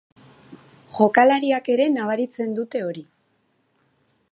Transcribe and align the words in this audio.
Jokalariak 0.99 1.69
ere 1.75 1.87
nabaritzen 1.97 2.57
dute 2.61 2.81
hori. 2.89 3.05